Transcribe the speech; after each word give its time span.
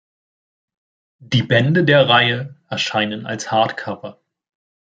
Die 1.19 1.43
Bände 1.43 1.83
der 1.85 2.09
Reihe 2.09 2.55
erschienen 2.69 3.27
als 3.27 3.51
Hardcover. 3.51 4.19